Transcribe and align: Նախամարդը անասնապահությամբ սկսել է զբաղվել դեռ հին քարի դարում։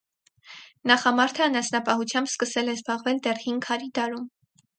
Նախամարդը 0.91 1.43
անասնապահությամբ 1.47 2.33
սկսել 2.33 2.73
է 2.75 2.75
զբաղվել 2.79 3.21
դեռ 3.29 3.45
հին 3.45 3.61
քարի 3.69 3.93
դարում։ 4.01 4.27